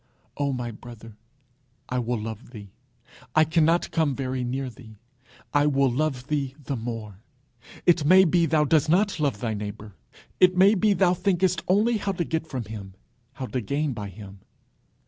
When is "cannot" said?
3.43-3.91